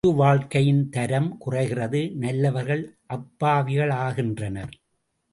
பொது 0.03 0.15
வாழ்க்கையின் 0.15 0.79
தரம் 0.89 1.27
குறைகிறது, 1.37 1.99
நல்லவர்கள் 2.15 2.81
அப்பாவிகளாகின்றனர். 3.09 4.71